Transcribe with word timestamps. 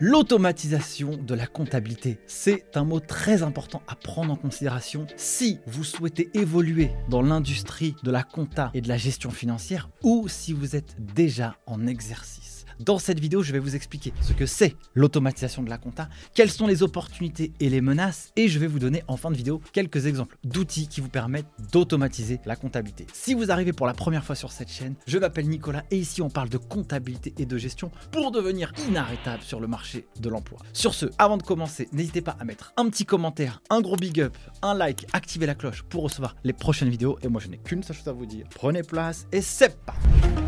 L'automatisation 0.00 1.16
de 1.16 1.34
la 1.34 1.46
comptabilité, 1.46 2.18
c'est 2.26 2.76
un 2.76 2.82
mot 2.82 2.98
très 2.98 3.44
important 3.44 3.80
à 3.86 3.94
prendre 3.94 4.32
en 4.32 4.36
considération 4.36 5.06
si 5.16 5.60
vous 5.68 5.84
souhaitez 5.84 6.30
évoluer 6.34 6.90
dans 7.08 7.22
l'industrie 7.22 7.94
de 8.02 8.10
la 8.10 8.24
compta 8.24 8.72
et 8.74 8.80
de 8.80 8.88
la 8.88 8.96
gestion 8.96 9.30
financière 9.30 9.88
ou 10.02 10.26
si 10.26 10.52
vous 10.52 10.74
êtes 10.74 10.96
déjà 10.98 11.56
en 11.66 11.86
exercice. 11.86 12.53
Dans 12.80 12.98
cette 12.98 13.20
vidéo, 13.20 13.42
je 13.42 13.52
vais 13.52 13.58
vous 13.58 13.76
expliquer 13.76 14.12
ce 14.20 14.32
que 14.32 14.46
c'est 14.46 14.76
l'automatisation 14.94 15.62
de 15.62 15.70
la 15.70 15.78
compta, 15.78 16.08
quelles 16.34 16.50
sont 16.50 16.66
les 16.66 16.82
opportunités 16.82 17.52
et 17.60 17.68
les 17.68 17.80
menaces, 17.80 18.32
et 18.36 18.48
je 18.48 18.58
vais 18.58 18.66
vous 18.66 18.78
donner 18.78 19.02
en 19.08 19.16
fin 19.16 19.30
de 19.30 19.36
vidéo 19.36 19.60
quelques 19.72 20.06
exemples 20.06 20.36
d'outils 20.44 20.88
qui 20.88 21.00
vous 21.00 21.08
permettent 21.08 21.46
d'automatiser 21.72 22.40
la 22.44 22.56
comptabilité. 22.56 23.06
Si 23.12 23.34
vous 23.34 23.50
arrivez 23.50 23.72
pour 23.72 23.86
la 23.86 23.94
première 23.94 24.24
fois 24.24 24.34
sur 24.34 24.52
cette 24.52 24.70
chaîne, 24.70 24.94
je 25.06 25.18
m'appelle 25.18 25.48
Nicolas 25.48 25.84
et 25.90 25.98
ici 25.98 26.22
on 26.22 26.30
parle 26.30 26.48
de 26.48 26.58
comptabilité 26.58 27.34
et 27.38 27.46
de 27.46 27.56
gestion 27.56 27.90
pour 28.10 28.30
devenir 28.30 28.72
inarrêtable 28.88 29.42
sur 29.42 29.60
le 29.60 29.66
marché 29.66 30.06
de 30.20 30.28
l'emploi. 30.28 30.58
Sur 30.72 30.94
ce, 30.94 31.06
avant 31.18 31.36
de 31.36 31.42
commencer, 31.42 31.88
n'hésitez 31.92 32.22
pas 32.22 32.36
à 32.40 32.44
mettre 32.44 32.72
un 32.76 32.88
petit 32.88 33.04
commentaire, 33.04 33.62
un 33.70 33.80
gros 33.80 33.96
big 33.96 34.20
up, 34.20 34.36
un 34.62 34.74
like, 34.74 35.06
activer 35.12 35.46
la 35.46 35.54
cloche 35.54 35.82
pour 35.82 36.02
recevoir 36.02 36.36
les 36.44 36.52
prochaines 36.52 36.90
vidéos, 36.90 37.18
et 37.22 37.28
moi 37.28 37.40
je 37.40 37.48
n'ai 37.48 37.58
qu'une 37.58 37.82
seule 37.82 37.96
chose 37.96 38.08
à 38.08 38.12
vous 38.12 38.26
dire. 38.26 38.46
Prenez 38.54 38.82
place 38.82 39.26
et 39.32 39.40
c'est 39.40 39.76
parti 39.84 40.43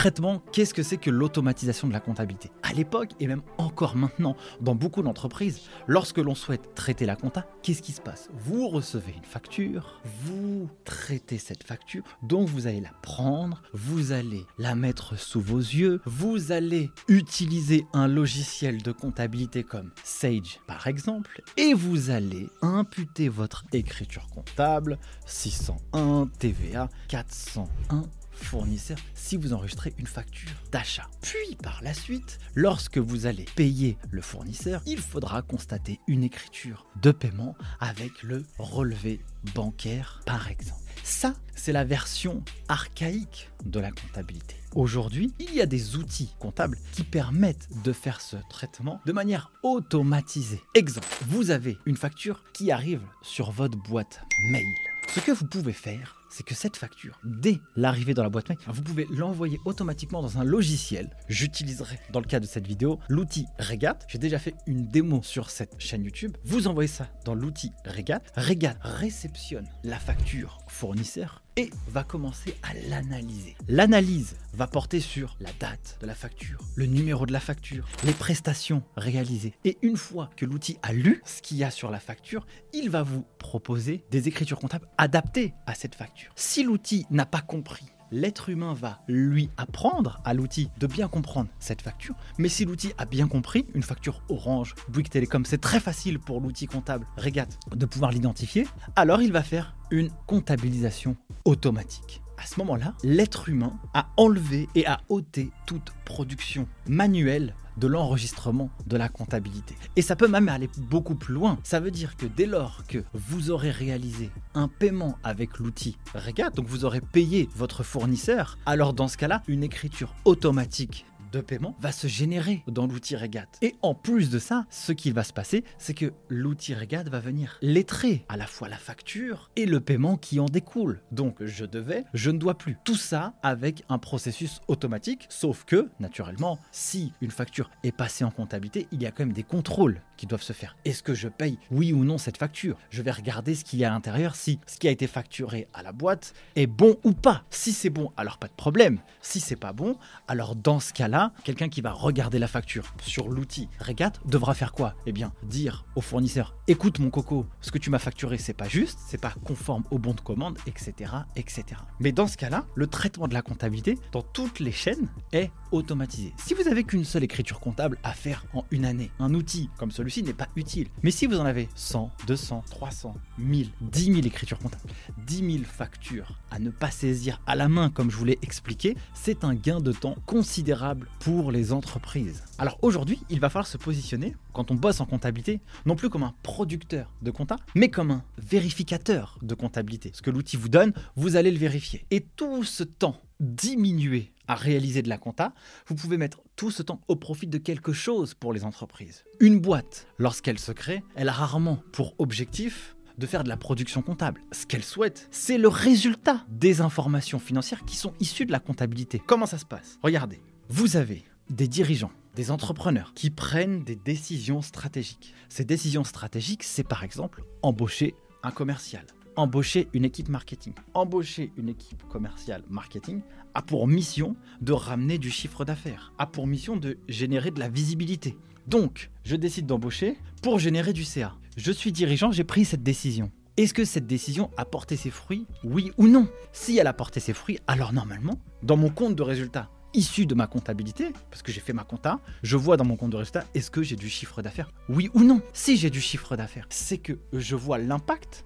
Concrètement, 0.00 0.42
qu'est-ce 0.52 0.72
que 0.72 0.82
c'est 0.82 0.96
que 0.96 1.10
l'automatisation 1.10 1.86
de 1.86 1.92
la 1.92 2.00
comptabilité 2.00 2.50
À 2.62 2.72
l'époque, 2.72 3.10
et 3.20 3.26
même 3.26 3.42
encore 3.58 3.96
maintenant, 3.96 4.34
dans 4.62 4.74
beaucoup 4.74 5.02
d'entreprises, 5.02 5.60
lorsque 5.86 6.16
l'on 6.16 6.34
souhaite 6.34 6.74
traiter 6.74 7.04
la 7.04 7.16
compta, 7.16 7.46
qu'est-ce 7.62 7.82
qui 7.82 7.92
se 7.92 8.00
passe 8.00 8.30
Vous 8.32 8.66
recevez 8.68 9.12
une 9.14 9.26
facture, 9.26 10.00
vous 10.24 10.70
traitez 10.86 11.36
cette 11.36 11.64
facture, 11.64 12.02
donc 12.22 12.48
vous 12.48 12.66
allez 12.66 12.80
la 12.80 12.94
prendre, 13.02 13.60
vous 13.74 14.12
allez 14.12 14.46
la 14.56 14.74
mettre 14.74 15.18
sous 15.18 15.42
vos 15.42 15.58
yeux, 15.58 16.00
vous 16.06 16.50
allez 16.50 16.90
utiliser 17.08 17.84
un 17.92 18.08
logiciel 18.08 18.80
de 18.80 18.92
comptabilité 18.92 19.64
comme 19.64 19.90
Sage 20.02 20.60
par 20.66 20.86
exemple, 20.86 21.42
et 21.58 21.74
vous 21.74 22.08
allez 22.08 22.48
imputer 22.62 23.28
votre 23.28 23.66
écriture 23.74 24.28
comptable 24.28 24.98
601 25.26 26.30
TVA 26.38 26.88
401 27.08 28.04
fournisseur 28.40 28.98
si 29.14 29.36
vous 29.36 29.52
enregistrez 29.52 29.94
une 29.98 30.06
facture 30.06 30.50
d'achat. 30.72 31.08
Puis 31.22 31.56
par 31.62 31.82
la 31.82 31.94
suite, 31.94 32.38
lorsque 32.54 32.98
vous 32.98 33.26
allez 33.26 33.46
payer 33.56 33.96
le 34.10 34.22
fournisseur, 34.22 34.82
il 34.86 34.98
faudra 34.98 35.42
constater 35.42 36.00
une 36.06 36.24
écriture 36.24 36.86
de 37.00 37.10
paiement 37.12 37.54
avec 37.80 38.22
le 38.22 38.44
relevé 38.58 39.20
bancaire 39.54 40.20
par 40.26 40.48
exemple. 40.48 40.80
Ça, 41.02 41.34
c'est 41.54 41.72
la 41.72 41.84
version 41.84 42.42
archaïque 42.68 43.50
de 43.64 43.80
la 43.80 43.90
comptabilité. 43.90 44.56
Aujourd'hui, 44.74 45.32
il 45.40 45.52
y 45.54 45.60
a 45.60 45.66
des 45.66 45.96
outils 45.96 46.32
comptables 46.38 46.78
qui 46.92 47.02
permettent 47.02 47.68
de 47.82 47.92
faire 47.92 48.20
ce 48.20 48.36
traitement 48.48 49.00
de 49.04 49.12
manière 49.12 49.50
automatisée. 49.62 50.62
Exemple, 50.74 51.08
vous 51.28 51.50
avez 51.50 51.76
une 51.86 51.96
facture 51.96 52.44
qui 52.52 52.70
arrive 52.70 53.02
sur 53.22 53.50
votre 53.50 53.78
boîte 53.78 54.22
mail. 54.52 54.74
Ce 55.14 55.20
que 55.20 55.32
vous 55.32 55.46
pouvez 55.46 55.72
faire, 55.72 56.19
c'est 56.30 56.44
que 56.44 56.54
cette 56.54 56.76
facture, 56.76 57.18
dès 57.24 57.60
l'arrivée 57.76 58.14
dans 58.14 58.22
la 58.22 58.30
boîte 58.30 58.48
mail, 58.48 58.58
vous 58.68 58.82
pouvez 58.82 59.06
l'envoyer 59.10 59.58
automatiquement 59.64 60.22
dans 60.22 60.38
un 60.38 60.44
logiciel. 60.44 61.10
J'utiliserai 61.28 61.98
dans 62.12 62.20
le 62.20 62.26
cas 62.26 62.40
de 62.40 62.46
cette 62.46 62.66
vidéo 62.66 62.98
l'outil 63.08 63.46
Regat. 63.58 63.98
J'ai 64.08 64.18
déjà 64.18 64.38
fait 64.38 64.54
une 64.66 64.88
démo 64.88 65.22
sur 65.22 65.50
cette 65.50 65.74
chaîne 65.78 66.04
YouTube. 66.04 66.36
Vous 66.44 66.68
envoyez 66.68 66.88
ça 66.88 67.08
dans 67.24 67.34
l'outil 67.34 67.72
Regat. 67.84 68.20
Regat 68.36 68.76
réceptionne 68.82 69.66
la 69.84 69.98
facture 69.98 70.58
fournisseur 70.68 71.42
et 71.56 71.70
va 71.88 72.04
commencer 72.04 72.56
à 72.62 72.74
l'analyser. 72.88 73.56
L'analyse 73.68 74.36
va 74.54 74.66
porter 74.66 75.00
sur 75.00 75.36
la 75.40 75.50
date 75.58 75.98
de 76.00 76.06
la 76.06 76.14
facture, 76.14 76.60
le 76.76 76.86
numéro 76.86 77.26
de 77.26 77.32
la 77.32 77.40
facture, 77.40 77.86
les 78.04 78.12
prestations 78.12 78.82
réalisées. 78.96 79.54
Et 79.64 79.78
une 79.82 79.96
fois 79.96 80.30
que 80.36 80.46
l'outil 80.46 80.78
a 80.82 80.92
lu 80.92 81.22
ce 81.24 81.42
qu'il 81.42 81.56
y 81.56 81.64
a 81.64 81.70
sur 81.70 81.90
la 81.90 82.00
facture, 82.00 82.46
il 82.72 82.88
va 82.90 83.02
vous 83.02 83.24
proposer 83.38 84.04
des 84.10 84.28
écritures 84.28 84.58
comptables 84.58 84.88
adaptées 84.96 85.54
à 85.66 85.74
cette 85.74 85.94
facture. 85.94 86.19
Si 86.34 86.62
l'outil 86.62 87.06
n'a 87.10 87.26
pas 87.26 87.40
compris 87.40 87.86
l'être 88.12 88.48
humain 88.48 88.74
va 88.74 89.00
lui 89.08 89.50
apprendre 89.56 90.20
à 90.24 90.34
l'outil 90.34 90.68
de 90.78 90.86
bien 90.86 91.08
comprendre 91.08 91.48
cette 91.58 91.82
facture. 91.82 92.14
Mais 92.38 92.48
si 92.48 92.64
l'outil 92.64 92.92
a 92.98 93.04
bien 93.04 93.28
compris, 93.28 93.66
une 93.74 93.82
facture 93.82 94.22
Orange, 94.28 94.74
Bouygues 94.88 95.10
Télécom, 95.10 95.44
c'est 95.44 95.60
très 95.60 95.80
facile 95.80 96.18
pour 96.18 96.40
l'outil 96.40 96.66
comptable 96.66 97.06
Regat 97.16 97.48
de 97.74 97.86
pouvoir 97.86 98.10
l'identifier, 98.10 98.66
alors 98.96 99.22
il 99.22 99.32
va 99.32 99.42
faire 99.42 99.74
une 99.90 100.10
comptabilisation 100.26 101.16
automatique. 101.44 102.22
À 102.38 102.46
ce 102.46 102.58
moment-là, 102.60 102.94
l'être 103.04 103.48
humain 103.50 103.78
a 103.92 104.08
enlevé 104.16 104.68
et 104.74 104.86
a 104.86 105.02
ôté 105.08 105.50
toute 105.66 105.92
production 106.06 106.66
manuelle 106.88 107.54
de 107.80 107.86
l'enregistrement 107.86 108.70
de 108.86 108.96
la 108.96 109.08
comptabilité. 109.08 109.74
Et 109.96 110.02
ça 110.02 110.14
peut 110.14 110.28
même 110.28 110.48
aller 110.48 110.68
beaucoup 110.76 111.14
plus 111.14 111.34
loin. 111.34 111.58
Ça 111.64 111.80
veut 111.80 111.90
dire 111.90 112.16
que 112.16 112.26
dès 112.26 112.46
lors 112.46 112.84
que 112.86 113.02
vous 113.14 113.50
aurez 113.50 113.70
réalisé 113.70 114.30
un 114.54 114.68
paiement 114.68 115.16
avec 115.24 115.58
l'outil 115.58 115.96
Regat, 116.14 116.50
donc 116.50 116.66
vous 116.66 116.84
aurez 116.84 117.00
payé 117.00 117.48
votre 117.56 117.82
fournisseur, 117.82 118.58
alors 118.66 118.92
dans 118.92 119.08
ce 119.08 119.16
cas-là, 119.16 119.42
une 119.48 119.64
écriture 119.64 120.14
automatique 120.24 121.06
de 121.30 121.40
paiement 121.40 121.76
va 121.80 121.92
se 121.92 122.06
générer 122.06 122.62
dans 122.66 122.86
l'outil 122.86 123.16
Regat. 123.16 123.46
Et 123.62 123.74
en 123.82 123.94
plus 123.94 124.30
de 124.30 124.38
ça, 124.38 124.66
ce 124.70 124.92
qui 124.92 125.10
va 125.12 125.24
se 125.24 125.32
passer, 125.32 125.64
c'est 125.78 125.94
que 125.94 126.12
l'outil 126.28 126.74
Regat 126.74 127.04
va 127.04 127.20
venir 127.20 127.58
lettrer 127.62 128.24
à 128.28 128.36
la 128.36 128.46
fois 128.46 128.68
la 128.68 128.76
facture 128.76 129.50
et 129.56 129.66
le 129.66 129.80
paiement 129.80 130.16
qui 130.16 130.40
en 130.40 130.46
découle. 130.46 131.00
Donc 131.12 131.44
je 131.44 131.64
devais, 131.64 132.04
je 132.14 132.30
ne 132.30 132.38
dois 132.38 132.58
plus. 132.58 132.76
Tout 132.84 132.96
ça 132.96 133.34
avec 133.42 133.84
un 133.88 133.98
processus 133.98 134.60
automatique, 134.68 135.26
sauf 135.28 135.64
que, 135.64 135.88
naturellement, 136.00 136.58
si 136.72 137.12
une 137.20 137.30
facture 137.30 137.70
est 137.84 137.92
passée 137.92 138.24
en 138.24 138.30
comptabilité, 138.30 138.86
il 138.92 139.02
y 139.02 139.06
a 139.06 139.10
quand 139.10 139.24
même 139.24 139.32
des 139.32 139.42
contrôles 139.42 140.00
qui 140.16 140.26
doivent 140.26 140.42
se 140.42 140.52
faire. 140.52 140.76
Est-ce 140.84 141.02
que 141.02 141.14
je 141.14 141.28
paye 141.28 141.58
oui 141.70 141.92
ou 141.92 142.04
non 142.04 142.18
cette 142.18 142.36
facture? 142.36 142.76
Je 142.90 143.02
vais 143.02 143.10
regarder 143.10 143.54
ce 143.54 143.64
qu'il 143.64 143.78
y 143.78 143.84
a 143.84 143.90
à 143.90 143.92
l'intérieur, 143.92 144.34
si 144.34 144.58
ce 144.66 144.78
qui 144.78 144.88
a 144.88 144.90
été 144.90 145.06
facturé 145.06 145.68
à 145.72 145.82
la 145.82 145.92
boîte 145.92 146.34
est 146.56 146.66
bon 146.66 146.96
ou 147.04 147.12
pas. 147.12 147.44
Si 147.50 147.72
c'est 147.72 147.90
bon, 147.90 148.12
alors 148.16 148.38
pas 148.38 148.48
de 148.48 148.52
problème. 148.52 148.98
Si 149.22 149.40
c'est 149.40 149.56
pas 149.56 149.72
bon, 149.72 149.96
alors 150.28 150.56
dans 150.56 150.80
ce 150.80 150.92
cas-là, 150.92 151.19
quelqu'un 151.44 151.68
qui 151.68 151.80
va 151.80 151.92
regarder 151.92 152.38
la 152.38 152.48
facture 152.48 152.92
sur 153.02 153.28
l'outil 153.28 153.68
Regat 153.80 154.12
devra 154.24 154.54
faire 154.54 154.72
quoi? 154.72 154.94
Eh 155.06 155.12
bien, 155.12 155.32
dire 155.42 155.84
au 155.94 156.00
fournisseur 156.00 156.54
écoute 156.70 157.00
mon 157.00 157.10
coco, 157.10 157.46
ce 157.60 157.72
que 157.72 157.78
tu 157.78 157.90
m'as 157.90 157.98
facturé, 157.98 158.38
c'est 158.38 158.54
pas 158.54 158.68
juste, 158.68 159.00
c'est 159.04 159.20
pas 159.20 159.34
conforme 159.44 159.82
au 159.90 159.98
bon 159.98 160.14
de 160.14 160.20
commande, 160.20 160.56
etc., 160.68 161.12
etc. 161.34 161.64
Mais 161.98 162.12
dans 162.12 162.28
ce 162.28 162.36
cas-là, 162.36 162.64
le 162.76 162.86
traitement 162.86 163.26
de 163.26 163.34
la 163.34 163.42
comptabilité 163.42 163.98
dans 164.12 164.22
toutes 164.22 164.60
les 164.60 164.70
chaînes 164.70 165.08
est 165.32 165.50
automatisé. 165.72 166.32
Si 166.36 166.54
vous 166.54 166.68
avez 166.68 166.84
qu'une 166.84 167.04
seule 167.04 167.24
écriture 167.24 167.58
comptable 167.58 167.98
à 168.04 168.12
faire 168.12 168.44
en 168.54 168.64
une 168.70 168.84
année, 168.84 169.10
un 169.18 169.34
outil 169.34 169.68
comme 169.78 169.90
celui-ci 169.90 170.22
n'est 170.22 170.32
pas 170.32 170.46
utile. 170.54 170.86
Mais 171.02 171.10
si 171.10 171.26
vous 171.26 171.40
en 171.40 171.44
avez 171.44 171.68
100, 171.74 172.10
200, 172.28 172.62
300, 172.70 173.14
1000, 173.38 173.70
10 173.80 174.04
000 174.04 174.18
écritures 174.18 174.58
comptables, 174.58 174.92
10 175.26 175.52
000 175.52 175.64
factures 175.64 176.38
à 176.52 176.60
ne 176.60 176.70
pas 176.70 176.92
saisir 176.92 177.40
à 177.46 177.56
la 177.56 177.68
main 177.68 177.90
comme 177.90 178.12
je 178.12 178.16
vous 178.16 178.24
l'ai 178.24 178.38
expliqué, 178.42 178.96
c'est 179.12 179.42
un 179.42 179.54
gain 179.54 179.80
de 179.80 179.90
temps 179.90 180.14
considérable 180.26 181.08
pour 181.18 181.50
les 181.50 181.72
entreprises. 181.72 182.42
Alors 182.58 182.78
aujourd'hui, 182.82 183.20
il 183.28 183.40
va 183.40 183.50
falloir 183.50 183.66
se 183.66 183.76
positionner, 183.76 184.34
quand 184.52 184.70
on 184.70 184.74
bosse 184.74 185.00
en 185.00 185.06
comptabilité, 185.06 185.60
non 185.84 185.96
plus 185.96 186.08
comme 186.08 186.22
un 186.22 186.34
producteur 186.42 187.12
de 187.22 187.30
compta, 187.30 187.56
mais 187.74 187.90
comme 187.90 188.10
un 188.10 188.24
vérificateur 188.38 189.38
de 189.42 189.54
comptabilité. 189.54 190.12
Ce 190.14 190.22
que 190.22 190.30
l'outil 190.30 190.56
vous 190.56 190.68
donne, 190.68 190.92
vous 191.16 191.36
allez 191.36 191.50
le 191.50 191.58
vérifier. 191.58 192.06
Et 192.10 192.20
tout 192.36 192.64
ce 192.64 192.84
temps 192.84 193.20
diminué 193.40 194.32
à 194.48 194.54
réaliser 194.54 195.02
de 195.02 195.08
la 195.08 195.18
compta, 195.18 195.52
vous 195.86 195.94
pouvez 195.94 196.16
mettre 196.16 196.40
tout 196.56 196.70
ce 196.70 196.82
temps 196.82 197.00
au 197.08 197.16
profit 197.16 197.46
de 197.46 197.58
quelque 197.58 197.92
chose 197.92 198.34
pour 198.34 198.52
les 198.52 198.64
entreprises. 198.64 199.24
Une 199.38 199.60
boîte, 199.60 200.06
lorsqu'elle 200.18 200.58
se 200.58 200.72
crée, 200.72 201.02
elle 201.14 201.28
a 201.28 201.32
rarement 201.32 201.82
pour 201.92 202.14
objectif 202.18 202.96
de 203.16 203.26
faire 203.26 203.44
de 203.44 203.48
la 203.48 203.56
production 203.56 204.02
comptable. 204.02 204.40
Ce 204.50 204.66
qu'elle 204.66 204.82
souhaite, 204.82 205.28
c'est 205.30 205.58
le 205.58 205.68
résultat 205.68 206.44
des 206.48 206.80
informations 206.80 207.38
financières 207.38 207.84
qui 207.84 207.96
sont 207.96 208.14
issues 208.18 208.46
de 208.46 208.52
la 208.52 208.60
comptabilité. 208.60 209.22
Comment 209.24 209.46
ça 209.46 209.58
se 209.58 209.66
passe? 209.66 209.98
Regardez, 210.02 210.40
vous 210.72 210.96
avez 210.96 211.24
des 211.50 211.66
dirigeants, 211.66 212.12
des 212.36 212.52
entrepreneurs 212.52 213.12
qui 213.14 213.30
prennent 213.30 213.82
des 213.82 213.96
décisions 213.96 214.62
stratégiques. 214.62 215.34
Ces 215.48 215.64
décisions 215.64 216.04
stratégiques, 216.04 216.62
c'est 216.62 216.86
par 216.86 217.02
exemple 217.02 217.42
embaucher 217.62 218.14
un 218.44 218.52
commercial, 218.52 219.04
embaucher 219.34 219.88
une 219.94 220.04
équipe 220.04 220.28
marketing. 220.28 220.72
Embaucher 220.94 221.52
une 221.56 221.68
équipe 221.68 222.04
commerciale 222.08 222.62
marketing 222.70 223.20
a 223.54 223.62
pour 223.62 223.88
mission 223.88 224.36
de 224.60 224.72
ramener 224.72 225.18
du 225.18 225.28
chiffre 225.32 225.64
d'affaires, 225.64 226.12
a 226.18 226.26
pour 226.28 226.46
mission 226.46 226.76
de 226.76 226.98
générer 227.08 227.50
de 227.50 227.58
la 227.58 227.68
visibilité. 227.68 228.38
Donc, 228.68 229.10
je 229.24 229.34
décide 229.34 229.66
d'embaucher 229.66 230.18
pour 230.40 230.60
générer 230.60 230.92
du 230.92 231.02
CA. 231.02 231.34
Je 231.56 231.72
suis 231.72 231.90
dirigeant, 231.90 232.30
j'ai 232.30 232.44
pris 232.44 232.64
cette 232.64 232.84
décision. 232.84 233.32
Est-ce 233.56 233.74
que 233.74 233.84
cette 233.84 234.06
décision 234.06 234.52
a 234.56 234.64
porté 234.64 234.96
ses 234.96 235.10
fruits? 235.10 235.48
Oui 235.64 235.90
ou 235.98 236.06
non? 236.06 236.28
Si 236.52 236.78
elle 236.78 236.86
a 236.86 236.92
porté 236.92 237.18
ses 237.18 237.34
fruits, 237.34 237.58
alors 237.66 237.92
normalement, 237.92 238.38
dans 238.62 238.76
mon 238.76 238.88
compte 238.88 239.16
de 239.16 239.22
résultats, 239.24 239.68
issu 239.94 240.26
de 240.26 240.34
ma 240.34 240.46
comptabilité, 240.46 241.12
parce 241.30 241.42
que 241.42 241.52
j'ai 241.52 241.60
fait 241.60 241.72
ma 241.72 241.84
compta, 241.84 242.20
je 242.42 242.56
vois 242.56 242.76
dans 242.76 242.84
mon 242.84 242.96
compte 242.96 243.10
de 243.10 243.16
résultat, 243.16 243.44
est-ce 243.54 243.70
que 243.70 243.82
j'ai 243.82 243.96
du 243.96 244.08
chiffre 244.08 244.42
d'affaires? 244.42 244.70
Oui 244.88 245.10
ou 245.14 245.22
non? 245.24 245.40
Si 245.52 245.76
j'ai 245.76 245.90
du 245.90 246.00
chiffre 246.00 246.36
d'affaires, 246.36 246.66
c'est 246.70 246.98
que 246.98 247.18
je 247.32 247.56
vois 247.56 247.78
l'impact 247.78 248.44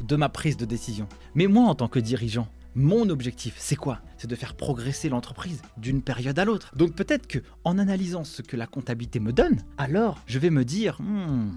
de 0.00 0.16
ma 0.16 0.28
prise 0.28 0.56
de 0.56 0.64
décision. 0.64 1.08
Mais 1.34 1.46
moi, 1.46 1.64
en 1.64 1.74
tant 1.74 1.88
que 1.88 1.98
dirigeant, 1.98 2.48
Mon 2.76 3.08
objectif, 3.10 3.54
c'est 3.58 3.74
quoi? 3.74 3.98
C'est 4.16 4.28
de 4.28 4.36
faire 4.36 4.54
progresser 4.54 5.08
l'entreprise 5.08 5.60
d'une 5.76 6.02
période 6.02 6.38
à 6.38 6.44
l'autre. 6.44 6.70
Donc 6.76 6.94
peut-être 6.94 7.26
que 7.26 7.40
en 7.64 7.78
analysant 7.78 8.22
ce 8.22 8.42
que 8.42 8.56
la 8.56 8.68
comptabilité 8.68 9.18
me 9.18 9.32
donne, 9.32 9.58
alors 9.76 10.20
je 10.26 10.38
vais 10.38 10.50
me 10.50 10.64
dire, 10.64 10.96
hmm, 11.00 11.50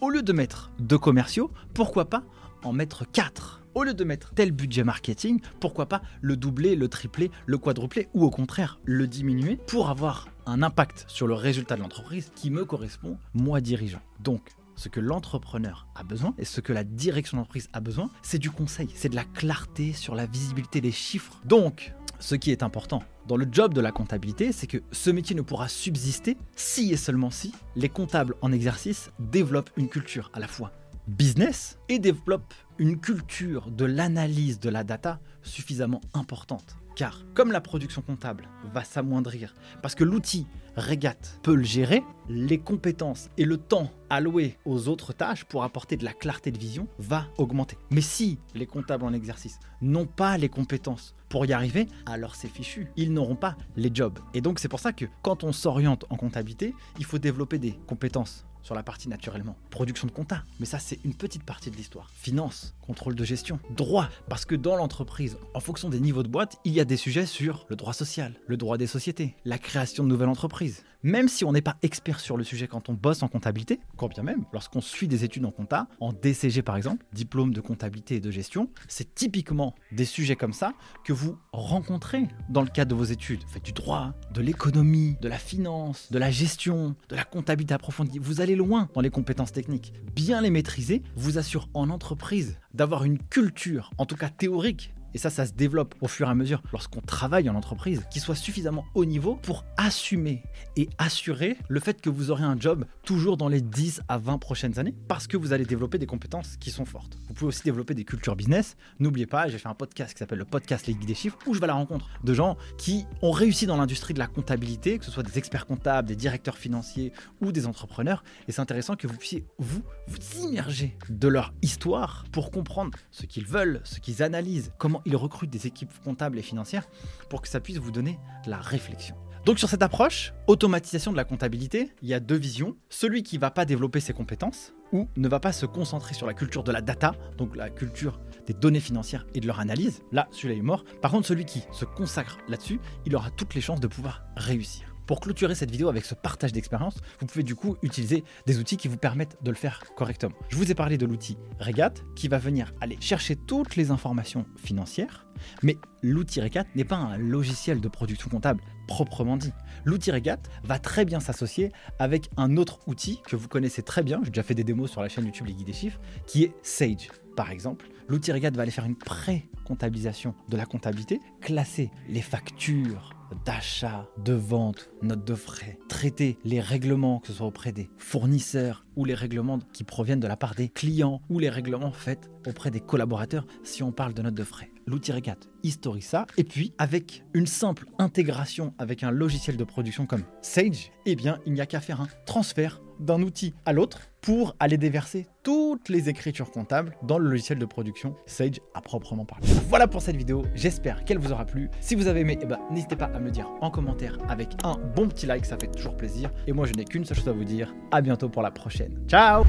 au 0.00 0.08
lieu 0.08 0.22
de 0.22 0.32
mettre 0.32 0.70
deux 0.78 0.96
commerciaux, 0.98 1.50
pourquoi 1.74 2.08
pas 2.08 2.22
en 2.64 2.72
mettre 2.72 3.10
quatre 3.10 3.60
au 3.74 3.82
lieu 3.82 3.94
de 3.94 4.04
mettre 4.04 4.32
tel 4.34 4.52
budget 4.52 4.84
marketing, 4.84 5.40
pourquoi 5.60 5.86
pas 5.86 6.02
le 6.20 6.36
doubler, 6.36 6.76
le 6.76 6.88
tripler, 6.88 7.30
le 7.46 7.58
quadrupler 7.58 8.08
ou 8.14 8.24
au 8.24 8.30
contraire 8.30 8.78
le 8.84 9.06
diminuer 9.06 9.58
pour 9.66 9.88
avoir 9.88 10.28
un 10.46 10.62
impact 10.62 11.04
sur 11.08 11.26
le 11.26 11.34
résultat 11.34 11.76
de 11.76 11.80
l'entreprise 11.80 12.30
qui 12.34 12.50
me 12.50 12.64
correspond, 12.64 13.18
moi 13.34 13.60
dirigeant. 13.60 14.02
Donc, 14.20 14.50
ce 14.76 14.88
que 14.88 15.00
l'entrepreneur 15.00 15.86
a 15.94 16.02
besoin 16.02 16.34
et 16.38 16.44
ce 16.44 16.60
que 16.60 16.72
la 16.72 16.84
direction 16.84 17.36
d'entreprise 17.36 17.68
a 17.72 17.80
besoin, 17.80 18.10
c'est 18.22 18.38
du 18.38 18.50
conseil, 18.50 18.88
c'est 18.94 19.08
de 19.08 19.16
la 19.16 19.24
clarté 19.24 19.92
sur 19.92 20.14
la 20.14 20.26
visibilité 20.26 20.80
des 20.80 20.92
chiffres. 20.92 21.40
Donc, 21.44 21.92
ce 22.20 22.34
qui 22.34 22.50
est 22.50 22.62
important 22.62 23.02
dans 23.26 23.36
le 23.36 23.46
job 23.50 23.74
de 23.74 23.80
la 23.80 23.92
comptabilité, 23.92 24.52
c'est 24.52 24.66
que 24.66 24.78
ce 24.92 25.10
métier 25.10 25.34
ne 25.34 25.42
pourra 25.42 25.68
subsister 25.68 26.36
si 26.56 26.92
et 26.92 26.96
seulement 26.96 27.30
si 27.30 27.52
les 27.76 27.88
comptables 27.88 28.34
en 28.42 28.52
exercice 28.52 29.10
développent 29.18 29.70
une 29.76 29.88
culture 29.88 30.30
à 30.32 30.40
la 30.40 30.48
fois 30.48 30.72
business 31.08 31.78
et 31.88 31.98
développent 31.98 32.54
une 32.78 32.98
culture 32.98 33.70
de 33.70 33.84
l'analyse 33.84 34.58
de 34.58 34.70
la 34.70 34.84
data 34.84 35.20
suffisamment 35.42 36.00
importante. 36.14 36.76
Car 36.96 37.24
comme 37.34 37.50
la 37.50 37.60
production 37.60 38.02
comptable 38.02 38.48
va 38.72 38.84
s'amoindrir, 38.84 39.54
parce 39.82 39.94
que 39.94 40.04
l'outil 40.04 40.46
Regat 40.76 41.16
peut 41.42 41.54
le 41.54 41.64
gérer, 41.64 42.02
les 42.28 42.58
compétences 42.58 43.30
et 43.36 43.44
le 43.44 43.58
temps 43.58 43.90
alloué 44.10 44.58
aux 44.64 44.88
autres 44.88 45.12
tâches 45.12 45.44
pour 45.44 45.62
apporter 45.64 45.96
de 45.96 46.04
la 46.04 46.12
clarté 46.12 46.50
de 46.50 46.58
vision 46.58 46.88
va 46.98 47.26
augmenter. 47.36 47.78
Mais 47.90 48.00
si 48.00 48.38
les 48.54 48.66
comptables 48.66 49.04
en 49.04 49.12
exercice 49.12 49.58
n'ont 49.82 50.06
pas 50.06 50.38
les 50.38 50.48
compétences 50.48 51.14
pour 51.28 51.46
y 51.46 51.52
arriver, 51.52 51.88
alors 52.06 52.34
c'est 52.34 52.48
fichu. 52.48 52.88
Ils 52.96 53.12
n'auront 53.12 53.36
pas 53.36 53.56
les 53.76 53.90
jobs. 53.92 54.18
Et 54.34 54.40
donc 54.40 54.58
c'est 54.58 54.68
pour 54.68 54.80
ça 54.80 54.92
que 54.92 55.04
quand 55.22 55.44
on 55.44 55.52
s'oriente 55.52 56.04
en 56.10 56.16
comptabilité, 56.16 56.74
il 56.98 57.04
faut 57.04 57.18
développer 57.18 57.58
des 57.58 57.78
compétences 57.86 58.46
sur 58.64 58.74
la 58.74 58.82
partie 58.82 59.08
naturellement. 59.08 59.56
Production 59.70 60.08
de 60.08 60.12
compta, 60.12 60.42
mais 60.58 60.66
ça 60.66 60.80
c'est 60.80 60.98
une 61.04 61.14
petite 61.14 61.44
partie 61.44 61.70
de 61.70 61.76
l'histoire. 61.76 62.10
Finance, 62.14 62.74
contrôle 62.82 63.14
de 63.14 63.24
gestion, 63.24 63.60
droit, 63.70 64.08
parce 64.28 64.44
que 64.44 64.56
dans 64.56 64.74
l'entreprise, 64.74 65.36
en 65.54 65.60
fonction 65.60 65.88
des 65.88 66.00
niveaux 66.00 66.24
de 66.24 66.28
boîte, 66.28 66.56
il 66.64 66.72
y 66.72 66.80
a 66.80 66.84
des 66.84 66.96
sujets 66.96 67.26
sur 67.26 67.66
le 67.68 67.76
droit 67.76 67.92
social, 67.92 68.34
le 68.48 68.56
droit 68.56 68.78
des 68.78 68.88
sociétés, 68.88 69.36
la 69.44 69.58
création 69.58 70.02
de 70.02 70.08
nouvelles 70.08 70.28
entreprises. 70.28 70.82
Même 71.04 71.28
si 71.28 71.44
on 71.44 71.52
n'est 71.52 71.60
pas 71.60 71.76
expert 71.82 72.18
sur 72.18 72.38
le 72.38 72.44
sujet 72.44 72.66
quand 72.66 72.88
on 72.88 72.94
bosse 72.94 73.22
en 73.22 73.28
comptabilité, 73.28 73.78
quand 73.98 74.08
bien 74.08 74.22
même, 74.22 74.46
lorsqu'on 74.54 74.80
suit 74.80 75.06
des 75.06 75.22
études 75.22 75.44
en 75.44 75.50
compta, 75.50 75.86
en 76.00 76.14
DCG 76.14 76.62
par 76.62 76.78
exemple, 76.78 77.04
diplôme 77.12 77.52
de 77.52 77.60
comptabilité 77.60 78.14
et 78.14 78.20
de 78.20 78.30
gestion, 78.30 78.70
c'est 78.88 79.14
typiquement 79.14 79.74
des 79.92 80.06
sujets 80.06 80.34
comme 80.34 80.54
ça 80.54 80.72
que 81.04 81.12
vous 81.12 81.36
rencontrez 81.52 82.22
dans 82.48 82.62
le 82.62 82.68
cadre 82.68 82.92
de 82.92 82.94
vos 82.94 83.04
études. 83.04 83.42
Faites 83.48 83.66
du 83.66 83.72
droit, 83.72 84.14
de 84.32 84.40
l'économie, 84.40 85.18
de 85.20 85.28
la 85.28 85.36
finance, 85.36 86.10
de 86.10 86.18
la 86.18 86.30
gestion, 86.30 86.96
de 87.10 87.16
la 87.16 87.24
comptabilité 87.24 87.74
approfondie. 87.74 88.18
Vous 88.18 88.40
allez 88.40 88.56
loin 88.56 88.88
dans 88.94 89.02
les 89.02 89.10
compétences 89.10 89.52
techniques. 89.52 89.92
Bien 90.14 90.40
les 90.40 90.48
maîtriser 90.48 91.02
vous 91.16 91.36
assure 91.36 91.68
en 91.74 91.90
entreprise 91.90 92.56
d'avoir 92.72 93.04
une 93.04 93.18
culture, 93.18 93.90
en 93.98 94.06
tout 94.06 94.16
cas 94.16 94.30
théorique, 94.30 94.93
et 95.14 95.18
ça, 95.18 95.30
ça 95.30 95.46
se 95.46 95.52
développe 95.52 95.94
au 96.00 96.08
fur 96.08 96.26
et 96.26 96.30
à 96.30 96.34
mesure 96.34 96.62
lorsqu'on 96.72 97.00
travaille 97.00 97.48
en 97.48 97.54
entreprise, 97.54 98.04
qui 98.10 98.20
soit 98.20 98.34
suffisamment 98.34 98.84
haut 98.94 99.04
niveau 99.04 99.36
pour 99.36 99.64
assumer 99.76 100.42
et 100.76 100.88
assurer 100.98 101.56
le 101.68 101.80
fait 101.80 102.00
que 102.00 102.10
vous 102.10 102.30
aurez 102.30 102.44
un 102.44 102.58
job 102.58 102.84
toujours 103.04 103.36
dans 103.36 103.48
les 103.48 103.60
10 103.60 104.02
à 104.08 104.18
20 104.18 104.38
prochaines 104.38 104.78
années, 104.78 104.94
parce 105.08 105.26
que 105.26 105.36
vous 105.36 105.52
allez 105.52 105.64
développer 105.64 105.98
des 105.98 106.06
compétences 106.06 106.56
qui 106.56 106.70
sont 106.70 106.84
fortes. 106.84 107.16
Vous 107.28 107.34
pouvez 107.34 107.48
aussi 107.48 107.62
développer 107.62 107.94
des 107.94 108.04
cultures 108.04 108.36
business. 108.36 108.76
N'oubliez 108.98 109.26
pas, 109.26 109.48
j'ai 109.48 109.58
fait 109.58 109.68
un 109.68 109.74
podcast 109.74 110.12
qui 110.12 110.18
s'appelle 110.18 110.38
le 110.38 110.44
podcast 110.44 110.86
Les 110.86 110.94
Guides 110.94 111.08
des 111.08 111.14
Chiffres, 111.14 111.38
où 111.46 111.54
je 111.54 111.60
vais 111.60 111.64
à 111.64 111.68
la 111.68 111.74
rencontre 111.74 112.08
de 112.22 112.34
gens 112.34 112.56
qui 112.78 113.06
ont 113.22 113.30
réussi 113.30 113.66
dans 113.66 113.76
l'industrie 113.76 114.14
de 114.14 114.18
la 114.18 114.26
comptabilité, 114.26 114.98
que 114.98 115.04
ce 115.04 115.10
soit 115.10 115.22
des 115.22 115.38
experts 115.38 115.66
comptables, 115.66 116.08
des 116.08 116.16
directeurs 116.16 116.58
financiers 116.58 117.12
ou 117.40 117.52
des 117.52 117.66
entrepreneurs. 117.66 118.24
Et 118.48 118.52
c'est 118.52 118.60
intéressant 118.60 118.96
que 118.96 119.06
vous 119.06 119.16
puissiez, 119.16 119.46
vous, 119.58 119.82
vous 120.08 120.46
immerger 120.46 120.96
de 121.08 121.28
leur 121.28 121.54
histoire 121.62 122.24
pour 122.32 122.50
comprendre 122.50 122.90
ce 123.10 123.26
qu'ils 123.26 123.46
veulent, 123.46 123.80
ce 123.84 124.00
qu'ils 124.00 124.22
analysent, 124.22 124.72
comment 124.78 125.02
ils 125.04 125.16
recrutent 125.16 125.50
des 125.50 125.66
équipes 125.66 125.92
comptables 126.04 126.38
et 126.38 126.42
financières 126.42 126.88
pour 127.28 127.42
que 127.42 127.48
ça 127.48 127.60
puisse 127.60 127.78
vous 127.78 127.90
donner 127.90 128.18
de 128.44 128.50
la 128.50 128.58
réflexion. 128.58 129.16
Donc 129.44 129.58
sur 129.58 129.68
cette 129.68 129.82
approche, 129.82 130.32
automatisation 130.46 131.12
de 131.12 131.18
la 131.18 131.24
comptabilité, 131.24 131.90
il 132.00 132.08
y 132.08 132.14
a 132.14 132.20
deux 132.20 132.36
visions. 132.36 132.76
Celui 132.88 133.22
qui 133.22 133.36
ne 133.36 133.42
va 133.42 133.50
pas 133.50 133.66
développer 133.66 134.00
ses 134.00 134.14
compétences 134.14 134.72
ou 134.92 135.06
ne 135.16 135.28
va 135.28 135.38
pas 135.38 135.52
se 135.52 135.66
concentrer 135.66 136.14
sur 136.14 136.26
la 136.26 136.32
culture 136.32 136.64
de 136.64 136.72
la 136.72 136.80
data, 136.80 137.14
donc 137.36 137.54
la 137.54 137.68
culture 137.68 138.20
des 138.46 138.54
données 138.54 138.80
financières 138.80 139.26
et 139.34 139.40
de 139.40 139.46
leur 139.46 139.60
analyse, 139.60 140.00
là 140.12 140.28
celui-là 140.30 140.54
est 140.54 140.62
mort. 140.62 140.84
Par 141.02 141.10
contre 141.10 141.26
celui 141.26 141.44
qui 141.44 141.62
se 141.72 141.84
consacre 141.84 142.38
là-dessus, 142.48 142.80
il 143.04 143.14
aura 143.16 143.30
toutes 143.30 143.54
les 143.54 143.60
chances 143.60 143.80
de 143.80 143.86
pouvoir 143.86 144.24
réussir. 144.36 144.93
Pour 145.06 145.20
clôturer 145.20 145.54
cette 145.54 145.70
vidéo 145.70 145.88
avec 145.88 146.04
ce 146.04 146.14
partage 146.14 146.52
d'expérience, 146.52 146.96
vous 147.20 147.26
pouvez 147.26 147.42
du 147.42 147.54
coup 147.54 147.76
utiliser 147.82 148.24
des 148.46 148.58
outils 148.58 148.78
qui 148.78 148.88
vous 148.88 148.96
permettent 148.96 149.36
de 149.42 149.50
le 149.50 149.56
faire 149.56 149.82
correctement. 149.96 150.34
Je 150.48 150.56
vous 150.56 150.70
ai 150.70 150.74
parlé 150.74 150.96
de 150.96 151.04
l'outil 151.04 151.36
Regat 151.60 151.92
qui 152.16 152.28
va 152.28 152.38
venir 152.38 152.72
aller 152.80 152.96
chercher 153.00 153.36
toutes 153.36 153.76
les 153.76 153.90
informations 153.90 154.46
financières, 154.56 155.26
mais 155.62 155.76
l'outil 156.02 156.40
Regat 156.40 156.64
n'est 156.74 156.84
pas 156.84 156.96
un 156.96 157.18
logiciel 157.18 157.80
de 157.80 157.88
production 157.88 158.30
comptable 158.30 158.62
proprement 158.86 159.36
dit. 159.36 159.52
L'outil 159.84 160.10
Regat 160.10 160.38
va 160.62 160.78
très 160.78 161.04
bien 161.04 161.20
s'associer 161.20 161.70
avec 161.98 162.30
un 162.38 162.56
autre 162.56 162.78
outil 162.86 163.20
que 163.26 163.36
vous 163.36 163.48
connaissez 163.48 163.82
très 163.82 164.02
bien, 164.02 164.20
j'ai 164.24 164.30
déjà 164.30 164.42
fait 164.42 164.54
des 164.54 164.64
démos 164.64 164.90
sur 164.90 165.02
la 165.02 165.08
chaîne 165.08 165.26
YouTube 165.26 165.46
Les 165.46 165.54
Guides 165.54 165.66
des 165.66 165.72
Chiffres, 165.74 166.00
qui 166.26 166.44
est 166.44 166.52
Sage. 166.62 167.08
Par 167.36 167.50
exemple, 167.50 167.88
l'outil 168.08 168.32
Regat 168.32 168.50
va 168.50 168.62
aller 168.62 168.70
faire 168.70 168.84
une 168.84 168.96
pré-comptabilisation 168.96 170.34
de 170.48 170.56
la 170.56 170.64
comptabilité, 170.66 171.20
classer 171.40 171.90
les 172.08 172.22
factures, 172.22 173.10
d'achat, 173.44 174.06
de 174.22 174.32
vente, 174.32 174.90
notes 175.02 175.24
de 175.24 175.34
frais, 175.34 175.78
traiter 175.88 176.38
les 176.44 176.60
règlements, 176.60 177.20
que 177.20 177.28
ce 177.28 177.34
soit 177.34 177.46
auprès 177.46 177.72
des 177.72 177.88
fournisseurs 177.98 178.84
ou 178.96 179.04
les 179.04 179.14
règlements 179.14 179.58
qui 179.72 179.84
proviennent 179.84 180.20
de 180.20 180.26
la 180.26 180.36
part 180.36 180.54
des 180.54 180.68
clients 180.68 181.20
ou 181.28 181.38
les 181.38 181.50
règlements 181.50 181.92
faits 181.92 182.30
auprès 182.46 182.70
des 182.70 182.80
collaborateurs 182.80 183.46
si 183.62 183.82
on 183.82 183.92
parle 183.92 184.14
de 184.14 184.22
notes 184.22 184.34
de 184.34 184.44
frais. 184.44 184.70
L'outil 184.86 185.12
Regat 185.12 185.38
historique 185.62 186.04
ça 186.04 186.26
et 186.36 186.44
puis 186.44 186.74
avec 186.76 187.24
une 187.32 187.46
simple 187.46 187.86
intégration 187.98 188.74
avec 188.78 189.02
un 189.02 189.10
logiciel 189.10 189.56
de 189.56 189.64
production 189.64 190.06
comme 190.06 190.24
Sage, 190.42 190.92
eh 191.06 191.16
bien 191.16 191.38
il 191.46 191.54
n'y 191.54 191.62
a 191.62 191.66
qu'à 191.66 191.80
faire 191.80 192.02
un 192.02 192.08
transfert 192.26 192.82
d'un 193.00 193.22
outil 193.22 193.54
à 193.64 193.72
l'autre 193.72 194.00
pour 194.20 194.56
aller 194.58 194.78
déverser 194.78 195.26
toutes 195.42 195.88
les 195.88 196.08
écritures 196.08 196.50
comptables 196.50 196.96
dans 197.02 197.18
le 197.18 197.28
logiciel 197.28 197.58
de 197.58 197.66
production 197.66 198.14
Sage 198.26 198.60
à 198.72 198.80
proprement 198.80 199.24
parler. 199.24 199.46
Voilà 199.68 199.86
pour 199.86 200.02
cette 200.02 200.16
vidéo, 200.16 200.44
j'espère 200.54 201.04
qu'elle 201.04 201.18
vous 201.18 201.32
aura 201.32 201.44
plu. 201.44 201.68
Si 201.80 201.94
vous 201.94 202.06
avez 202.06 202.20
aimé, 202.20 202.38
eh 202.40 202.46
ben, 202.46 202.58
n'hésitez 202.70 202.96
pas 202.96 203.06
à 203.06 203.18
me 203.18 203.30
dire 203.30 203.50
en 203.60 203.70
commentaire 203.70 204.16
avec 204.28 204.52
un 204.64 204.76
bon 204.96 205.08
petit 205.08 205.26
like, 205.26 205.44
ça 205.44 205.58
fait 205.58 205.70
toujours 205.70 205.96
plaisir. 205.96 206.30
Et 206.46 206.52
moi 206.52 206.66
je 206.66 206.72
n'ai 206.72 206.84
qu'une 206.84 207.04
seule 207.04 207.18
chose 207.18 207.28
à 207.28 207.32
vous 207.32 207.44
dire, 207.44 207.74
à 207.90 208.00
bientôt 208.00 208.28
pour 208.28 208.42
la 208.42 208.50
prochaine. 208.50 208.98
Ciao 209.08 209.44